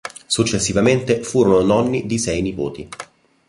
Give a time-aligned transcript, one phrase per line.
[0.25, 2.89] Successivamente, furono nonni di sei nipoti.